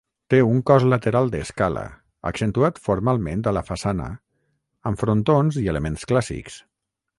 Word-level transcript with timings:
Té 0.33 0.37
un 0.51 0.61
cos 0.69 0.85
lateral 0.93 1.27
d'escala, 1.35 1.83
accentuat 2.31 2.81
formalment 2.89 3.45
a 3.51 3.55
la 3.59 3.65
façana, 3.69 4.09
amb 4.93 5.05
frontons 5.05 5.63
i 5.67 5.71
elements 5.77 6.11
clàssics. 6.13 6.61